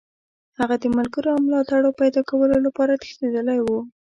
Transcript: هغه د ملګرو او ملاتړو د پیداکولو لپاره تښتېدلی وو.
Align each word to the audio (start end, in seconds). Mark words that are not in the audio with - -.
هغه 0.59 0.75
د 0.79 0.85
ملګرو 0.97 1.29
او 1.33 1.39
ملاتړو 1.45 1.89
د 1.93 1.97
پیداکولو 2.01 2.55
لپاره 2.65 2.99
تښتېدلی 3.01 3.59
وو. 3.61 3.79